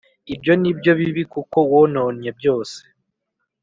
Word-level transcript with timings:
ibyo 0.33 0.53
ni 0.61 0.71
byo 0.77 0.91
bibi 0.99 1.23
kuko 1.33 1.57
wononnye 1.71 2.29
byose. 2.39 2.79